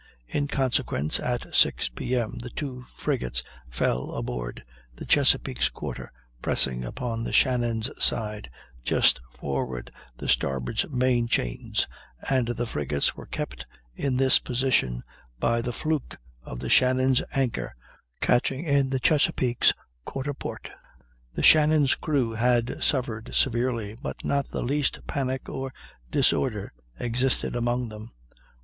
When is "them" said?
27.89-28.11